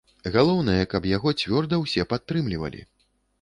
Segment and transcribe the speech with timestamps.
[0.35, 2.81] Галоўнае, каб яго цвёрда ўсе падтрымлівалі.